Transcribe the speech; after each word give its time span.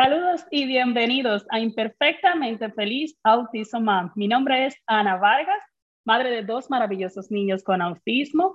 Saludos 0.00 0.46
y 0.52 0.64
bienvenidos 0.64 1.44
a 1.50 1.58
Imperfectamente 1.58 2.70
Feliz 2.70 3.18
Autismo 3.24 3.80
Mom. 3.80 4.12
Mi 4.14 4.28
nombre 4.28 4.66
es 4.66 4.76
Ana 4.86 5.16
Vargas, 5.16 5.58
madre 6.04 6.30
de 6.30 6.44
dos 6.44 6.70
maravillosos 6.70 7.32
niños 7.32 7.64
con 7.64 7.82
autismo. 7.82 8.54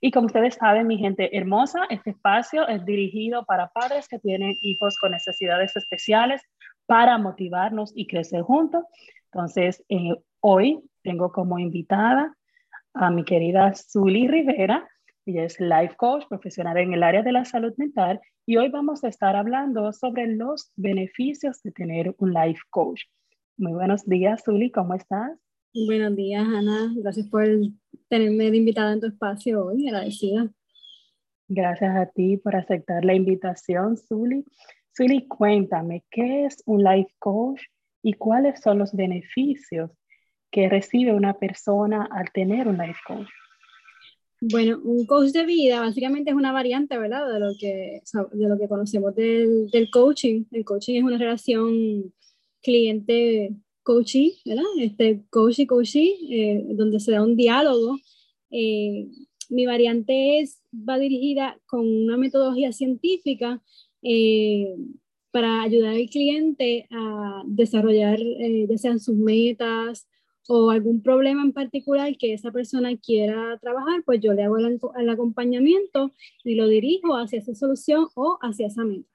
Y 0.00 0.12
como 0.12 0.26
ustedes 0.26 0.54
saben, 0.54 0.86
mi 0.86 0.96
gente 0.96 1.36
hermosa, 1.36 1.80
este 1.90 2.10
espacio 2.10 2.68
es 2.68 2.84
dirigido 2.84 3.44
para 3.44 3.70
padres 3.70 4.06
que 4.06 4.20
tienen 4.20 4.54
hijos 4.62 4.96
con 5.00 5.10
necesidades 5.10 5.74
especiales 5.74 6.42
para 6.86 7.18
motivarnos 7.18 7.90
y 7.96 8.06
crecer 8.06 8.42
juntos. 8.42 8.84
Entonces, 9.32 9.84
eh, 9.88 10.14
hoy 10.38 10.80
tengo 11.02 11.32
como 11.32 11.58
invitada 11.58 12.36
a 12.94 13.10
mi 13.10 13.24
querida 13.24 13.72
Zuli 13.74 14.28
Rivera. 14.28 14.88
Ella 15.26 15.44
es 15.44 15.58
life 15.58 15.94
coach 15.96 16.26
profesional 16.28 16.76
en 16.76 16.92
el 16.92 17.02
área 17.02 17.22
de 17.22 17.32
la 17.32 17.46
salud 17.46 17.72
mental 17.78 18.20
y 18.44 18.58
hoy 18.58 18.68
vamos 18.68 19.04
a 19.04 19.08
estar 19.08 19.34
hablando 19.36 19.90
sobre 19.94 20.26
los 20.26 20.70
beneficios 20.76 21.62
de 21.62 21.72
tener 21.72 22.14
un 22.18 22.34
life 22.34 22.60
coach. 22.68 23.04
Muy 23.56 23.72
buenos 23.72 24.04
días, 24.04 24.42
Zuli, 24.44 24.70
¿cómo 24.70 24.92
estás? 24.92 25.30
Buenos 25.86 26.14
días, 26.14 26.46
Ana. 26.46 26.92
Gracias 26.96 27.26
por 27.28 27.46
tenerme 28.08 28.50
de 28.50 28.58
invitada 28.58 28.92
en 28.92 29.00
tu 29.00 29.06
espacio 29.06 29.64
hoy, 29.64 29.88
agradecida. 29.88 30.50
Gracias 31.48 31.96
a 31.96 32.04
ti 32.04 32.36
por 32.36 32.54
aceptar 32.54 33.02
la 33.02 33.14
invitación, 33.14 33.96
Zuli. 33.96 34.44
Zuli, 34.94 35.26
cuéntame, 35.26 36.04
¿qué 36.10 36.44
es 36.44 36.62
un 36.66 36.84
life 36.84 37.10
coach 37.18 37.62
y 38.02 38.12
cuáles 38.12 38.60
son 38.60 38.78
los 38.78 38.92
beneficios 38.94 39.90
que 40.50 40.68
recibe 40.68 41.14
una 41.14 41.32
persona 41.32 42.06
al 42.12 42.30
tener 42.30 42.68
un 42.68 42.76
life 42.76 43.00
coach? 43.06 43.30
Bueno, 44.50 44.78
un 44.84 45.06
coach 45.06 45.30
de 45.30 45.46
vida 45.46 45.80
básicamente 45.80 46.30
es 46.30 46.36
una 46.36 46.52
variante, 46.52 46.98
¿verdad? 46.98 47.32
De 47.32 47.40
lo 47.40 47.52
que, 47.58 48.02
de 48.32 48.48
lo 48.48 48.58
que 48.58 48.68
conocemos 48.68 49.14
del, 49.14 49.70
del 49.70 49.90
coaching. 49.90 50.44
El 50.50 50.66
coaching 50.66 50.96
es 50.96 51.02
una 51.02 51.16
relación 51.16 52.12
cliente-coachee, 52.62 54.34
¿verdad? 54.44 54.64
Este, 54.80 55.24
coach 55.30 55.60
y 55.60 55.68
eh, 56.30 56.66
donde 56.74 57.00
se 57.00 57.12
da 57.12 57.22
un 57.22 57.36
diálogo. 57.36 57.96
Eh, 58.50 59.08
mi 59.48 59.64
variante 59.64 60.40
es, 60.40 60.60
va 60.74 60.98
dirigida 60.98 61.58
con 61.64 61.88
una 61.88 62.18
metodología 62.18 62.72
científica 62.72 63.62
eh, 64.02 64.74
para 65.30 65.62
ayudar 65.62 65.94
al 65.94 66.10
cliente 66.10 66.86
a 66.90 67.42
desarrollar, 67.46 68.18
ya 68.20 68.76
sean 68.76 69.00
sus 69.00 69.16
metas, 69.16 70.06
o 70.48 70.70
algún 70.70 71.02
problema 71.02 71.42
en 71.42 71.52
particular 71.52 72.16
que 72.16 72.32
esa 72.34 72.50
persona 72.50 72.96
quiera 72.96 73.58
trabajar, 73.60 74.02
pues 74.04 74.20
yo 74.20 74.32
le 74.32 74.42
hago 74.42 74.58
el, 74.58 75.08
acompañamiento 75.08 76.12
y 76.42 76.54
lo 76.54 76.68
dirijo 76.68 77.16
hacia 77.16 77.38
esa 77.38 77.54
solución 77.54 78.08
o 78.14 78.38
hacia 78.42 78.66
esa 78.66 78.84
meta. 78.84 79.08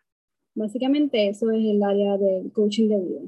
Básicamente 0.56 1.30
eso 1.30 1.52
es 1.52 1.64
el 1.64 1.84
área 1.84 2.18
del 2.18 2.52
coaching 2.52 2.90
de 2.90 3.00
vida. 3.00 3.22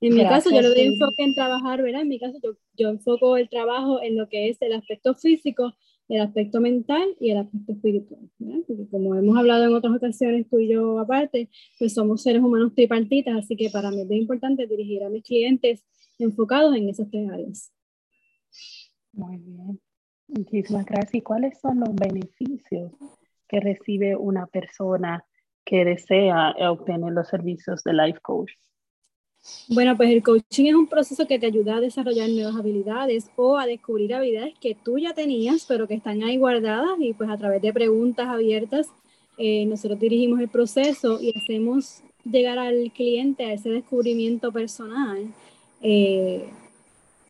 En 0.00 0.14
mi 0.14 0.22
caso, 0.24 0.50
yo 0.50 0.60
le 0.60 0.68
doy 0.68 0.80
enfoque 0.80 1.22
en 1.22 1.34
trabajar, 1.34 1.80
¿verdad? 1.80 2.02
En 2.02 2.08
mi 2.08 2.18
caso, 2.18 2.36
yo, 2.42 2.56
yo 2.76 2.88
enfoco 2.88 3.36
el 3.36 3.48
trabajo 3.48 4.02
en 4.02 4.16
lo 4.16 4.28
que 4.28 4.48
es 4.48 4.60
el 4.60 4.72
aspecto 4.72 5.14
físico 5.14 5.74
el 6.12 6.20
aspecto 6.20 6.60
mental 6.60 7.16
y 7.18 7.30
el 7.30 7.38
aspecto 7.38 7.72
espiritual. 7.72 8.20
Porque 8.66 8.86
como 8.90 9.14
hemos 9.14 9.36
hablado 9.38 9.64
en 9.64 9.74
otras 9.74 9.94
ocasiones 9.96 10.46
tú 10.50 10.58
y 10.58 10.68
yo 10.68 10.98
aparte, 10.98 11.48
pues 11.78 11.94
somos 11.94 12.22
seres 12.22 12.42
humanos 12.42 12.74
tripartitas, 12.74 13.34
así 13.34 13.56
que 13.56 13.70
para 13.70 13.90
mí 13.90 14.02
es 14.02 14.10
importante 14.10 14.66
dirigir 14.66 15.02
a 15.04 15.08
mis 15.08 15.24
clientes 15.24 15.82
enfocados 16.18 16.76
en 16.76 16.90
esas 16.90 17.10
tres 17.10 17.30
áreas. 17.30 17.72
Muy 19.12 19.38
bien. 19.38 19.80
Muchísimas 20.28 20.84
gracias. 20.84 21.14
¿Y 21.14 21.22
cuáles 21.22 21.58
son 21.60 21.80
los 21.80 21.94
beneficios 21.94 22.92
que 23.48 23.60
recibe 23.60 24.14
una 24.14 24.46
persona 24.46 25.24
que 25.64 25.84
desea 25.86 26.54
obtener 26.70 27.12
los 27.12 27.28
servicios 27.28 27.82
de 27.84 27.94
Life 27.94 28.20
Coach? 28.20 28.52
Bueno, 29.68 29.96
pues 29.96 30.10
el 30.10 30.22
coaching 30.22 30.66
es 30.66 30.74
un 30.74 30.86
proceso 30.86 31.26
que 31.26 31.38
te 31.38 31.46
ayuda 31.46 31.76
a 31.76 31.80
desarrollar 31.80 32.28
nuevas 32.30 32.56
habilidades 32.56 33.30
o 33.36 33.58
a 33.58 33.66
descubrir 33.66 34.14
habilidades 34.14 34.54
que 34.60 34.74
tú 34.74 34.98
ya 34.98 35.14
tenías, 35.14 35.64
pero 35.66 35.88
que 35.88 35.94
están 35.94 36.22
ahí 36.22 36.36
guardadas 36.36 36.98
y 37.00 37.12
pues 37.12 37.28
a 37.28 37.36
través 37.36 37.60
de 37.62 37.72
preguntas 37.72 38.28
abiertas 38.28 38.88
eh, 39.38 39.64
nosotros 39.66 39.98
dirigimos 39.98 40.40
el 40.40 40.48
proceso 40.48 41.18
y 41.20 41.32
hacemos 41.36 42.02
llegar 42.24 42.58
al 42.58 42.92
cliente 42.92 43.44
a 43.44 43.52
ese 43.52 43.70
descubrimiento 43.70 44.52
personal 44.52 45.26
eh, 45.80 46.44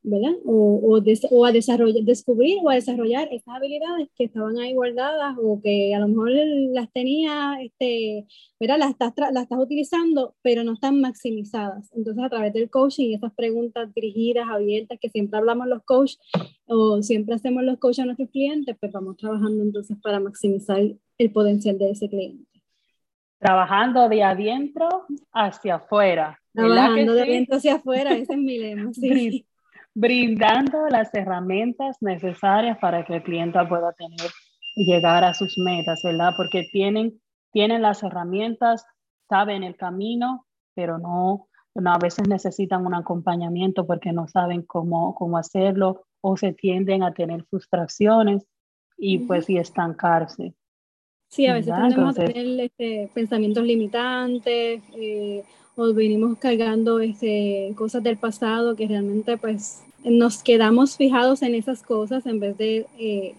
¿verdad? 0.04 0.32
O, 0.44 0.98
o, 1.30 1.44
a 1.44 1.52
desarrollar, 1.52 2.02
descubrir 2.02 2.58
o 2.62 2.70
a 2.70 2.74
desarrollar 2.74 3.28
esas 3.30 3.54
habilidades 3.54 4.08
que 4.16 4.24
estaban 4.24 4.58
ahí 4.58 4.74
guardadas 4.74 5.36
o 5.40 5.60
que 5.62 5.94
a 5.94 6.00
lo 6.00 6.08
mejor 6.08 6.30
las 6.72 6.92
tenía, 6.92 7.58
este, 7.62 8.26
¿verdad? 8.58 8.78
Las 8.78 8.90
estás, 8.90 9.12
las 9.32 9.44
estás 9.44 9.58
utilizando, 9.60 10.34
pero 10.42 10.64
no 10.64 10.72
están 10.72 11.00
maximizadas. 11.00 11.92
Entonces, 11.94 12.24
a 12.24 12.30
través 12.30 12.52
del 12.52 12.68
coaching, 12.68 13.14
esas 13.14 13.32
preguntas 13.34 13.94
dirigidas, 13.94 14.48
abiertas, 14.48 14.98
que 15.00 15.08
siempre 15.08 15.38
hablamos 15.38 15.68
los 15.68 15.82
coaches 15.84 16.18
o 16.66 17.00
siempre 17.02 17.36
hacemos 17.36 17.62
los 17.62 17.78
coaches 17.78 18.00
a 18.00 18.06
nuestros 18.06 18.30
clientes, 18.30 18.76
pues 18.80 18.90
vamos 18.90 19.16
trabajando 19.16 19.62
entonces 19.62 19.96
para 20.02 20.18
maximizar 20.18 20.82
el 21.18 21.32
potencial 21.32 21.78
de 21.78 21.90
ese 21.90 22.08
cliente. 22.08 22.44
Trabajando 23.38 24.08
de 24.08 24.22
adentro 24.22 24.88
hacia 25.32 25.76
afuera. 25.76 26.38
Trabajando 26.52 27.14
de 27.14 27.22
adentro 27.22 27.56
hacia 27.56 27.74
afuera, 27.76 28.16
ese 28.16 28.32
es 28.32 28.38
mi 28.38 28.58
lema. 28.58 28.92
Sí 28.92 29.46
brindando 29.94 30.88
las 30.88 31.12
herramientas 31.14 31.96
necesarias 32.00 32.78
para 32.78 33.04
que 33.04 33.16
el 33.16 33.22
cliente 33.22 33.58
pueda 33.66 33.92
tener 33.92 34.30
y 34.74 34.84
llegar 34.84 35.22
a 35.24 35.34
sus 35.34 35.58
metas, 35.58 36.00
¿verdad? 36.02 36.32
Porque 36.36 36.68
tienen, 36.72 37.20
tienen 37.52 37.82
las 37.82 38.02
herramientas, 38.02 38.86
saben 39.28 39.62
el 39.62 39.76
camino, 39.76 40.46
pero 40.74 40.98
no, 40.98 41.48
a 41.84 41.98
veces 41.98 42.28
necesitan 42.28 42.86
un 42.86 42.94
acompañamiento 42.94 43.86
porque 43.86 44.12
no 44.12 44.28
saben 44.28 44.62
cómo, 44.62 45.14
cómo 45.14 45.36
hacerlo 45.36 46.06
o 46.20 46.36
se 46.36 46.52
tienden 46.52 47.02
a 47.02 47.12
tener 47.12 47.44
frustraciones 47.44 48.46
y 48.96 49.18
pues 49.18 49.50
y 49.50 49.58
estancarse. 49.58 50.54
Sí, 51.28 51.46
a 51.46 51.54
veces 51.54 51.74
tenemos 51.74 52.18
a 52.18 52.24
tener 52.26 52.60
este, 52.60 53.10
pensamientos 53.14 53.64
limitantes 53.64 54.82
eh, 54.94 55.42
o 55.76 55.92
venimos 55.94 56.38
cargando 56.38 57.00
este, 57.00 57.72
cosas 57.76 58.02
del 58.02 58.16
pasado 58.16 58.76
que 58.76 58.86
realmente 58.86 59.36
pues 59.38 59.82
nos 60.04 60.42
quedamos 60.42 60.96
fijados 60.96 61.42
en 61.42 61.54
esas 61.54 61.82
cosas 61.82 62.26
en 62.26 62.40
vez 62.40 62.56
de 62.58 62.86
eh, 62.98 63.34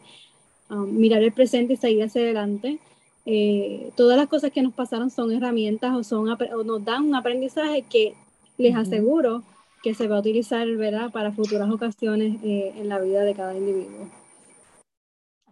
um, 0.70 0.90
mirar 0.92 1.22
el 1.22 1.32
presente 1.32 1.74
y 1.74 1.78
seguir 1.78 2.04
hacia 2.04 2.22
adelante. 2.22 2.80
Eh, 3.26 3.92
todas 3.96 4.18
las 4.18 4.28
cosas 4.28 4.52
que 4.52 4.62
nos 4.62 4.74
pasaron 4.74 5.10
son 5.10 5.32
herramientas 5.32 5.96
o, 5.96 6.04
son, 6.04 6.28
o 6.30 6.64
nos 6.64 6.84
dan 6.84 7.06
un 7.06 7.16
aprendizaje 7.16 7.84
que 7.84 8.16
les 8.58 8.76
aseguro 8.76 9.44
que 9.82 9.94
se 9.94 10.08
va 10.08 10.18
a 10.18 10.20
utilizar 10.20 10.68
¿verdad? 10.76 11.12
para 11.12 11.32
futuras 11.32 11.70
ocasiones 11.70 12.38
en 12.42 12.88
la 12.88 13.00
vida 13.00 13.24
de 13.24 13.34
cada 13.34 13.56
individuo. 13.56 14.08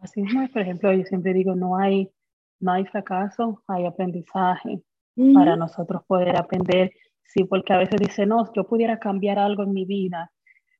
Así 0.01 0.21
es, 0.21 0.49
por 0.51 0.61
ejemplo, 0.61 0.91
yo 0.93 1.03
siempre 1.03 1.33
digo, 1.33 1.55
no 1.55 1.77
hay 1.77 2.09
no 2.61 2.71
hay 2.71 2.85
fracaso, 2.85 3.61
hay 3.67 3.85
aprendizaje 3.85 4.81
para 5.33 5.55
nosotros 5.55 6.03
poder 6.07 6.35
aprender. 6.35 6.91
Sí, 7.23 7.43
porque 7.45 7.73
a 7.73 7.77
veces 7.77 7.99
dice, 7.99 8.25
no, 8.25 8.51
yo 8.53 8.65
pudiera 8.65 8.99
cambiar 8.99 9.39
algo 9.39 9.63
en 9.63 9.73
mi 9.73 9.85
vida. 9.85 10.31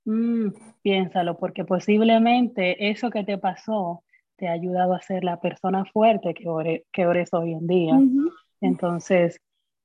Mm, 0.06 0.50
piénsalo, 0.81 1.38
porque 1.38 1.64
posiblemente 1.64 2.90
eso 2.90 3.09
que 3.09 3.24
te 3.24 3.38
pasó 3.38 4.03
te 4.36 4.47
ha 4.47 4.53
ayudado 4.53 4.94
a 4.94 5.02
ser 5.02 5.24
la 5.24 5.40
persona 5.40 5.86
fuerte 5.86 6.34
que, 6.34 6.84
que 6.92 7.02
eres 7.03 7.34
hoy 7.34 7.53
en 7.53 7.68
día. 7.68 8.00
Entonces, 8.59 9.40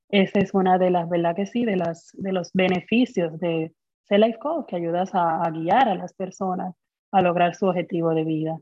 esa 0.09 0.39
es 0.39 0.55
una 0.55 0.79
de 0.79 0.91
las, 0.91 1.09
¿verdad 1.09 1.37
que 1.37 1.47
sí? 1.47 1.65
De, 1.65 1.77
las, 1.77 2.11
de 2.15 2.33
los 2.33 2.53
beneficios 2.53 3.39
de 3.39 3.73
ser 4.05 4.21
life 4.21 4.39
coach, 4.39 4.67
que 4.69 4.77
ayudas 4.77 5.11
a, 5.13 5.51
guiar 5.51 5.89
a 5.89 5.95
las 5.95 6.15
personas 6.15 6.75
a 7.13 7.21
lograr 7.23 7.55
su 7.55 7.67
objetivo 7.67 8.15
de 8.15 8.25
vida. 8.25 8.59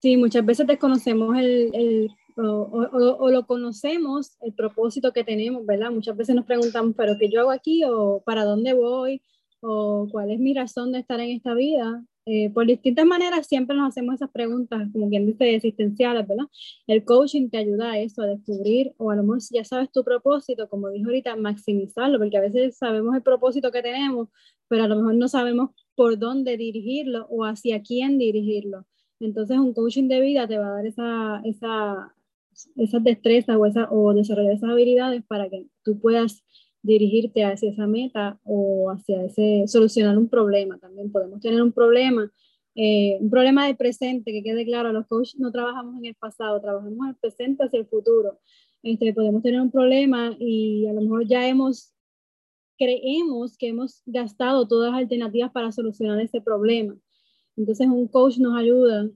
Sí, 0.00 0.16
muchas 0.16 0.44
veces 0.44 0.66
desconocemos 0.66 1.36
el, 1.38 1.70
el 1.74 2.10
o, 2.36 3.30
lo 3.30 3.46
conocemos, 3.46 4.36
el 4.40 4.52
propósito 4.54 5.12
que 5.12 5.24
tenemos, 5.24 5.64
¿verdad? 5.66 5.90
Muchas 5.90 6.16
veces 6.16 6.34
nos 6.34 6.46
preguntamos, 6.46 6.94
¿pero 6.96 7.16
qué 7.18 7.28
yo 7.28 7.40
hago 7.40 7.50
aquí? 7.50 7.82
¿O 7.84 8.22
para 8.24 8.44
dónde 8.44 8.72
voy? 8.74 9.22
¿O 9.60 10.08
cuál 10.10 10.30
es 10.30 10.40
mi 10.40 10.54
razón 10.54 10.92
de 10.92 11.00
estar 11.00 11.20
en 11.20 11.30
esta 11.30 11.54
vida? 11.54 12.04
Eh, 12.24 12.50
por 12.50 12.66
distintas 12.66 13.04
maneras 13.04 13.48
siempre 13.48 13.76
nos 13.76 13.88
hacemos 13.88 14.14
esas 14.14 14.30
preguntas, 14.30 14.88
como 14.92 15.08
quien 15.08 15.26
dice, 15.26 15.56
existenciales, 15.56 16.26
¿verdad? 16.26 16.46
El 16.86 17.04
coaching 17.04 17.50
te 17.50 17.58
ayuda 17.58 17.92
a 17.92 17.98
eso, 17.98 18.22
a 18.22 18.26
descubrir, 18.26 18.94
o 18.96 19.10
a 19.10 19.16
lo 19.16 19.22
mejor 19.22 19.40
si 19.40 19.56
ya 19.56 19.64
sabes 19.64 19.90
tu 19.90 20.04
propósito, 20.04 20.68
como 20.68 20.88
dijo 20.90 21.06
ahorita, 21.06 21.34
maximizarlo, 21.34 22.18
porque 22.18 22.36
a 22.38 22.40
veces 22.40 22.76
sabemos 22.76 23.16
el 23.16 23.22
propósito 23.22 23.72
que 23.72 23.82
tenemos, 23.82 24.28
pero 24.68 24.84
a 24.84 24.88
lo 24.88 24.96
mejor 24.96 25.16
no 25.16 25.28
sabemos 25.28 25.70
por 25.96 26.18
dónde 26.18 26.56
dirigirlo 26.56 27.26
o 27.28 27.44
hacia 27.44 27.82
quién 27.82 28.18
dirigirlo. 28.18 28.86
Entonces 29.20 29.58
un 29.58 29.72
coaching 29.74 30.08
de 30.08 30.20
vida 30.20 30.46
te 30.48 30.58
va 30.58 30.66
a 30.66 30.70
dar 30.70 30.86
esa, 30.86 31.40
esa, 31.44 32.14
esas 32.76 33.02
destrezas 33.02 33.56
o, 33.56 33.66
esa, 33.66 33.88
o 33.90 34.14
desarrollar 34.14 34.52
esas 34.52 34.70
habilidades 34.70 35.22
para 35.26 35.48
que 35.48 35.66
tú 35.84 35.98
puedas 35.98 36.42
dirigirte 36.82 37.44
hacia 37.44 37.70
esa 37.70 37.86
meta 37.86 38.38
o 38.44 38.90
hacia 38.90 39.24
ese 39.24 39.64
solucionar 39.66 40.18
un 40.18 40.28
problema. 40.28 40.78
También 40.78 41.10
podemos 41.12 41.40
tener 41.40 41.62
un 41.62 41.72
problema 41.72 42.30
Eh, 42.74 43.18
un 43.20 43.28
problema 43.28 43.66
del 43.66 43.76
presente, 43.76 44.32
que 44.32 44.42
quede 44.42 44.64
claro, 44.64 44.92
los 44.92 45.06
coaches 45.06 45.38
no 45.38 45.50
trabajamos 45.50 45.98
en 45.98 46.06
el 46.06 46.14
pasado, 46.14 46.58
trabajamos 46.58 47.04
en 47.04 47.08
el 47.10 47.16
presente 47.16 47.64
hacia 47.64 47.78
el 47.80 47.86
futuro. 47.86 48.38
Este, 48.82 49.12
podemos 49.12 49.42
tener 49.42 49.60
un 49.60 49.70
problema 49.70 50.34
y 50.38 50.86
a 50.86 50.94
lo 50.94 51.02
mejor 51.02 51.26
ya 51.26 51.46
hemos, 51.46 51.92
creemos 52.78 53.58
que 53.58 53.68
hemos 53.68 54.02
gastado 54.06 54.66
todas 54.66 54.90
las 54.90 55.00
alternativas 55.02 55.52
para 55.52 55.70
solucionar 55.70 56.18
ese 56.20 56.40
problema. 56.40 56.96
Entonces 57.58 57.86
un 57.88 58.08
coach 58.08 58.38
nos 58.38 58.56
ayuda 58.56 59.10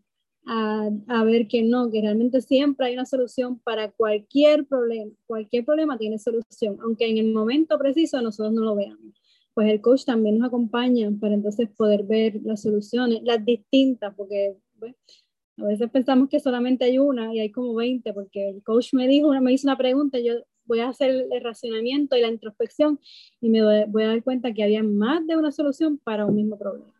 a, 0.46 0.88
a, 1.08 1.24
ver 1.24 1.48
que 1.48 1.62
no, 1.62 1.90
que 1.90 2.00
realmente 2.00 2.40
siempre 2.40 2.86
hay 2.86 2.94
una 2.94 3.06
solución 3.06 3.58
para 3.60 3.90
cualquier 3.90 4.66
problema. 4.66 5.12
Cualquier 5.26 5.64
problema 5.64 5.98
tiene 5.98 6.18
solución, 6.18 6.78
aunque 6.82 7.08
en 7.08 7.18
el 7.18 7.32
momento 7.32 7.78
preciso 7.78 8.22
nosotros 8.22 8.54
no 8.54 8.62
lo 8.62 8.76
veamos. 8.76 9.14
Pues 9.54 9.70
el 9.70 9.80
coach 9.80 10.04
también 10.04 10.38
nos 10.38 10.48
acompaña 10.48 11.10
para 11.20 11.34
entonces 11.34 11.68
poder 11.76 12.04
ver 12.04 12.40
las 12.44 12.62
soluciones, 12.62 13.22
las 13.22 13.44
distintas, 13.44 14.14
porque 14.14 14.56
a 15.58 15.64
veces 15.64 15.90
pensamos 15.90 16.28
que 16.28 16.40
solamente 16.40 16.84
hay 16.84 16.98
una 16.98 17.34
y 17.34 17.40
hay 17.40 17.50
como 17.50 17.74
20, 17.74 18.12
porque 18.12 18.50
el 18.50 18.62
coach 18.62 18.92
me 18.92 19.08
dijo, 19.08 19.30
me 19.40 19.52
hizo 19.52 19.66
una 19.66 19.78
pregunta, 19.78 20.18
yo 20.18 20.34
voy 20.66 20.80
a 20.80 20.88
hacer 20.88 21.26
el 21.30 21.42
racionamiento 21.42 22.16
y 22.16 22.20
la 22.20 22.28
introspección 22.28 23.00
y 23.40 23.48
me 23.48 23.86
voy 23.86 24.02
a 24.02 24.08
dar 24.08 24.22
cuenta 24.22 24.52
que 24.52 24.62
había 24.62 24.82
más 24.82 25.26
de 25.26 25.36
una 25.36 25.52
solución 25.52 25.98
para 25.98 26.26
un 26.26 26.34
mismo 26.34 26.58
problema. 26.58 26.95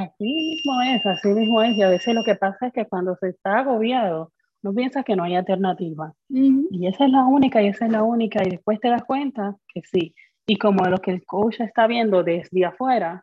Así 0.00 0.34
mismo 0.34 0.80
es, 0.82 1.04
así 1.04 1.28
mismo 1.28 1.62
es. 1.62 1.76
Y 1.76 1.82
a 1.82 1.90
veces 1.90 2.14
lo 2.14 2.24
que 2.24 2.34
pasa 2.34 2.68
es 2.68 2.72
que 2.72 2.86
cuando 2.86 3.16
se 3.16 3.28
está 3.28 3.58
agobiado, 3.58 4.32
no 4.62 4.72
piensa 4.74 5.02
que 5.02 5.16
no 5.16 5.24
hay 5.24 5.36
alternativa. 5.36 6.14
Y 6.28 6.86
esa 6.86 7.04
es 7.04 7.10
la 7.10 7.24
única, 7.24 7.62
y 7.62 7.68
esa 7.68 7.86
es 7.86 7.92
la 7.92 8.02
única. 8.02 8.42
Y 8.44 8.50
después 8.50 8.80
te 8.80 8.88
das 8.88 9.04
cuenta 9.04 9.56
que 9.72 9.82
sí. 9.82 10.14
Y 10.46 10.56
como 10.56 10.84
lo 10.84 10.98
que 10.98 11.10
el 11.10 11.24
coach 11.24 11.60
está 11.60 11.86
viendo 11.86 12.22
desde 12.22 12.64
afuera, 12.64 13.22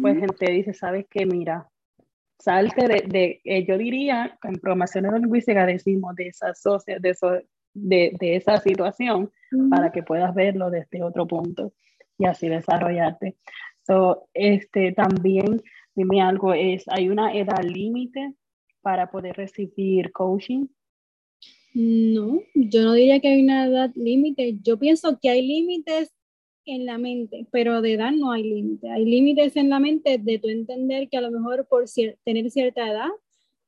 pues 0.00 0.18
te 0.38 0.52
dice, 0.52 0.72
sabes 0.72 1.06
qué, 1.10 1.26
mira, 1.26 1.68
salte 2.38 2.86
de, 2.86 3.04
de 3.06 3.40
eh, 3.44 3.64
yo 3.66 3.76
diría, 3.76 4.38
en 4.42 4.54
programación 4.54 5.04
neurolingüística 5.04 5.66
decimos 5.66 6.14
de 6.16 6.28
esa, 6.28 6.52
de, 7.00 7.10
eso, 7.10 7.32
de, 7.74 8.16
de, 8.18 8.36
esa 8.36 8.58
situación 8.58 9.30
para 9.68 9.90
que 9.90 10.02
puedas 10.02 10.34
verlo 10.34 10.70
desde 10.70 11.02
otro 11.02 11.26
punto 11.26 11.72
y 12.18 12.26
así 12.26 12.48
desarrollarte. 12.48 13.36
So, 13.86 14.28
este, 14.34 14.92
también 14.92 15.62
Dime 16.00 16.22
algo, 16.22 16.54
es, 16.54 16.84
¿hay 16.86 17.10
una 17.10 17.36
edad 17.36 17.62
límite 17.62 18.32
para 18.80 19.10
poder 19.10 19.36
recibir 19.36 20.12
coaching? 20.12 20.66
No, 21.74 22.40
yo 22.54 22.82
no 22.84 22.94
diría 22.94 23.20
que 23.20 23.28
hay 23.28 23.42
una 23.42 23.66
edad 23.66 23.90
límite. 23.94 24.56
Yo 24.62 24.78
pienso 24.78 25.18
que 25.20 25.28
hay 25.28 25.46
límites 25.46 26.10
en 26.64 26.86
la 26.86 26.96
mente, 26.96 27.46
pero 27.52 27.82
de 27.82 27.92
edad 27.92 28.12
no 28.12 28.32
hay 28.32 28.44
límite. 28.44 28.88
Hay 28.88 29.04
límites 29.04 29.54
en 29.56 29.68
la 29.68 29.78
mente 29.78 30.16
de 30.16 30.38
tu 30.38 30.48
entender 30.48 31.10
que 31.10 31.18
a 31.18 31.20
lo 31.20 31.30
mejor 31.30 31.68
por 31.68 31.84
tener 32.24 32.50
cierta 32.50 32.90
edad, 32.90 33.10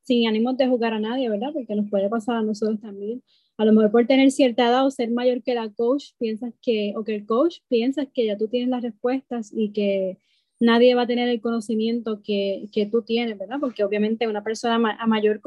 sin 0.01 0.27
ánimo 0.27 0.53
de 0.53 0.67
jugar 0.67 0.93
a 0.93 0.99
nadie, 0.99 1.29
¿verdad? 1.29 1.53
Porque 1.53 1.75
nos 1.75 1.87
puede 1.87 2.09
pasar 2.09 2.37
a 2.37 2.41
nosotros 2.41 2.81
también. 2.81 3.21
A 3.57 3.65
lo 3.65 3.73
mejor 3.73 3.91
por 3.91 4.07
tener 4.07 4.31
cierta 4.31 4.69
edad 4.69 4.87
o 4.87 4.89
ser 4.89 5.11
mayor 5.11 5.43
que 5.43 5.53
la 5.53 5.71
coach, 5.71 6.13
piensas 6.17 6.51
que, 6.63 6.93
o 6.97 7.03
que 7.03 7.13
el 7.13 7.27
coach, 7.27 7.59
piensas 7.67 8.07
que 8.11 8.25
ya 8.25 8.39
tú 8.39 8.47
tienes 8.47 8.69
las 8.69 8.81
respuestas 8.81 9.53
y 9.55 9.71
que 9.71 10.17
nadie 10.63 10.95
va 10.95 11.03
a 11.03 11.07
tener 11.07 11.27
el 11.27 11.41
conocimiento 11.41 12.21
que, 12.23 12.69
que 12.71 12.85
tú 12.85 13.01
tienes, 13.03 13.37
¿verdad? 13.37 13.57
Porque 13.59 13.83
obviamente 13.83 14.27
una 14.27 14.43
persona 14.43 14.75
a 14.75 15.07
mayor, 15.07 15.41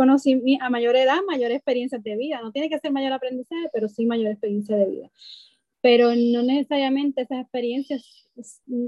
a 0.61 0.71
mayor 0.71 0.97
edad, 0.97 1.19
mayor 1.27 1.53
experiencia 1.53 1.99
de 1.99 2.17
vida. 2.17 2.41
No 2.43 2.53
tiene 2.53 2.69
que 2.69 2.79
ser 2.79 2.93
mayor 2.93 3.13
aprendizaje, 3.13 3.69
pero 3.73 3.89
sí 3.89 4.05
mayor 4.05 4.31
experiencia 4.31 4.77
de 4.77 4.87
vida. 4.87 5.11
Pero 5.81 6.15
no 6.15 6.43
necesariamente 6.43 7.23
esas 7.23 7.41
experiencias 7.41 8.29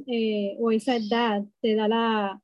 eh, 0.06 0.56
o 0.60 0.70
esa 0.70 0.96
edad 0.96 1.44
te 1.62 1.74
da 1.74 1.88
la, 1.88 2.42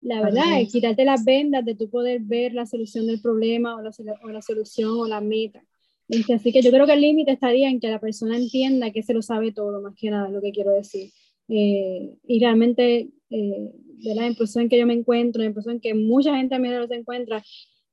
la 0.00 0.22
verdad, 0.22 0.60
es 0.60 0.72
quitarte 0.72 1.04
las 1.04 1.24
vendas 1.24 1.64
de 1.64 1.74
tu 1.74 1.90
poder 1.90 2.22
ver 2.22 2.54
la 2.54 2.64
solución 2.64 3.06
del 3.06 3.20
problema 3.20 3.76
o 3.76 3.82
la, 3.82 3.90
o 4.22 4.28
la 4.30 4.42
solución 4.42 4.90
o 4.98 5.06
la 5.06 5.20
meta. 5.20 5.62
Este, 6.08 6.34
así 6.34 6.52
que 6.52 6.62
yo 6.62 6.70
creo 6.70 6.86
que 6.86 6.94
el 6.94 7.00
límite 7.00 7.32
estaría 7.32 7.68
en 7.68 7.78
que 7.78 7.88
la 7.88 8.00
persona 8.00 8.36
entienda 8.36 8.90
que 8.90 9.02
se 9.02 9.14
lo 9.14 9.22
sabe 9.22 9.52
todo, 9.52 9.82
más 9.82 9.94
que 9.96 10.10
nada, 10.10 10.28
lo 10.28 10.40
que 10.40 10.50
quiero 10.50 10.72
decir. 10.72 11.10
Eh, 11.54 12.16
y 12.26 12.40
realmente, 12.40 13.10
eh, 13.28 13.72
de 13.98 14.14
la 14.14 14.26
impresión 14.26 14.70
que 14.70 14.78
yo 14.78 14.86
me 14.86 14.94
encuentro, 14.94 15.40
la 15.42 15.48
impresión 15.48 15.80
que 15.80 15.92
mucha 15.92 16.34
gente 16.34 16.54
a 16.54 16.58
mi 16.58 16.70
se 16.88 16.94
encuentra, 16.94 17.42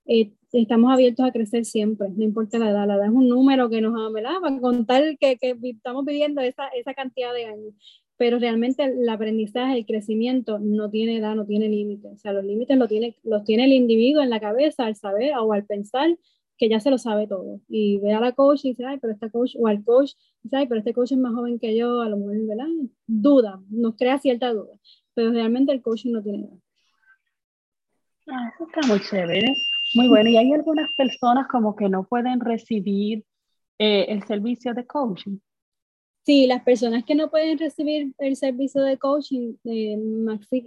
eh, 0.05 0.31
estamos 0.53 0.93
abiertos 0.93 1.25
a 1.25 1.33
crecer 1.33 1.65
siempre, 1.65 2.07
no 2.09 2.23
importa 2.23 2.57
la 2.57 2.69
edad. 2.69 2.87
La 2.87 2.95
edad 2.95 3.07
es 3.07 3.11
un 3.11 3.27
número 3.27 3.69
que 3.69 3.81
nos 3.81 4.13
¿verdad? 4.13 4.39
para 4.41 4.61
contar 4.61 5.17
que, 5.17 5.37
que 5.37 5.57
estamos 5.61 6.05
viviendo 6.05 6.39
esa, 6.41 6.67
esa 6.69 6.93
cantidad 6.93 7.33
de 7.33 7.45
años. 7.45 7.73
Pero 8.15 8.39
realmente 8.39 8.83
el 8.83 9.09
aprendizaje, 9.09 9.77
el 9.77 9.85
crecimiento 9.85 10.57
no 10.59 10.89
tiene 10.89 11.17
edad, 11.17 11.35
no 11.35 11.45
tiene 11.45 11.67
límites. 11.67 12.13
O 12.13 12.17
sea, 12.17 12.31
los 12.31 12.45
límites 12.45 12.77
los 12.77 12.87
tiene, 12.87 13.17
los 13.23 13.43
tiene 13.43 13.65
el 13.65 13.73
individuo 13.73 14.23
en 14.23 14.29
la 14.29 14.39
cabeza 14.39 14.85
al 14.85 14.95
saber 14.95 15.33
o 15.37 15.51
al 15.51 15.65
pensar 15.65 16.17
que 16.59 16.69
ya 16.69 16.79
se 16.79 16.91
lo 16.91 16.97
sabe 16.97 17.25
todo. 17.25 17.61
Y 17.69 17.97
ve 17.99 18.13
a 18.13 18.19
la 18.19 18.33
coach 18.33 18.65
y 18.65 18.69
dice, 18.69 18.85
ay, 18.85 18.99
pero 18.99 19.13
este 19.13 19.31
coach, 19.31 19.55
o 19.57 19.67
al 19.67 19.83
coach, 19.83 20.11
dice, 20.43 20.57
ay, 20.57 20.67
pero 20.67 20.79
este 20.79 20.93
coach 20.93 21.13
es 21.13 21.17
más 21.17 21.33
joven 21.33 21.57
que 21.57 21.75
yo, 21.75 22.01
a 22.01 22.09
lo 22.09 22.17
mejor, 22.17 22.35
¿verdad? 22.45 22.67
Duda, 23.07 23.61
nos 23.69 23.95
crea 23.95 24.19
cierta 24.19 24.51
duda, 24.53 24.73
pero 25.13 25.31
realmente 25.31 25.71
el 25.71 25.81
coaching 25.81 26.11
no 26.11 26.21
tiene 26.21 26.39
edad. 26.39 26.57
Ah, 28.27 28.51
eso 28.53 28.67
está 28.67 28.87
muy 28.87 28.99
chévere, 28.99 29.55
muy 29.95 30.09
bueno. 30.09 30.29
Y 30.29 30.37
hay 30.37 30.51
algunas 30.51 30.91
personas 30.95 31.47
como 31.47 31.75
que 31.75 31.89
no 31.89 32.03
pueden 32.03 32.41
recibir 32.41 33.23
eh, 33.79 34.05
el 34.09 34.23
servicio 34.23 34.73
de 34.73 34.85
coaching. 34.85 35.37
Sí, 36.25 36.45
las 36.45 36.63
personas 36.63 37.03
que 37.05 37.15
no 37.15 37.29
pueden 37.31 37.57
recibir 37.57 38.13
el 38.19 38.35
servicio 38.35 38.83
de 38.83 38.97
coaching, 38.99 39.55
eh, 39.63 39.97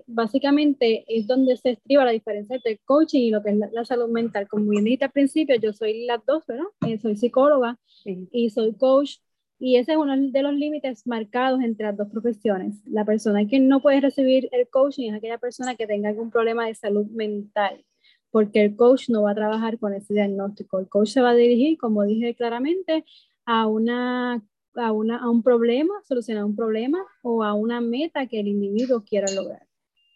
básicamente 0.07 1.05
es 1.07 1.27
donde 1.27 1.57
se 1.57 1.71
estriba 1.71 2.05
la 2.05 2.11
diferencia 2.11 2.57
entre 2.57 2.79
coaching 2.85 3.21
y 3.21 3.31
lo 3.31 3.43
que 3.43 3.51
es 3.51 3.57
la, 3.57 3.85
salud 3.85 4.09
mental. 4.09 4.49
Como 4.49 4.69
bien 4.71 4.85
dijiste 4.85 5.05
al 5.05 5.13
principio, 5.13 5.55
yo 5.57 5.73
soy 5.73 6.05
las 6.05 6.25
dos, 6.27 6.45
¿verdad? 6.47 6.65
Eh, 6.87 6.99
soy 6.99 7.17
psicóloga 7.17 7.79
y 8.05 8.51
soy 8.51 8.75
coach. 8.75 9.19
Y 9.59 9.77
ese 9.77 9.93
es 9.93 9.99
uno 9.99 10.17
de 10.17 10.43
los 10.43 10.55
límites 10.55 11.07
marcados 11.07 11.61
entre 11.63 11.87
las 11.87 11.97
dos 11.97 12.09
profesiones. 12.09 12.83
La 12.85 13.05
persona 13.05 13.47
que 13.47 13.61
no 13.61 13.81
puede 13.81 14.01
recibir 14.01 14.49
el 14.51 14.69
coaching 14.69 15.11
es 15.11 15.15
aquella 15.15 15.39
persona 15.39 15.77
que 15.77 15.87
tenga 15.87 16.09
algún 16.09 16.31
problema 16.31 16.67
de 16.67 16.75
salud 16.75 17.07
mental, 17.13 17.85
porque 18.33 18.65
el 18.65 18.75
coach 18.75 19.09
no 19.11 19.23
va 19.23 19.31
a 19.31 19.35
trabajar 19.37 19.79
con 19.79 19.95
ese 19.95 20.15
diagnóstico. 20.15 20.81
El 20.81 20.89
coach 20.89 21.11
se 21.11 21.21
va 21.21 21.31
a 21.31 21.35
dirigir, 21.35 21.79
como 21.79 22.03
dije 22.03 22.35
claramente, 22.35 23.05
a 23.45 23.69
una 23.69 24.43
a, 24.77 24.93
una, 24.93 25.19
a 25.19 25.31
un 25.31 25.43
problema, 25.43 25.95
solucionar 26.05 26.45
un 26.45 26.57
problema 26.57 27.05
o 27.23 27.43
a 27.43 27.55
una 27.55 27.81
meta 27.81 28.27
que 28.27 28.41
el 28.41 28.49
individuo 28.49 29.05
quiera 29.05 29.33
lograr. 29.33 29.67